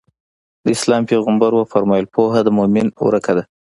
د 0.63 0.65
اسلام 0.77 1.03
پيغمبر 1.11 1.51
ص 1.55 1.57
وفرمايل 1.59 2.05
پوهه 2.15 2.39
د 2.43 2.49
مؤمن 2.57 2.87
ورکه 3.07 3.31
ده. 3.37 3.43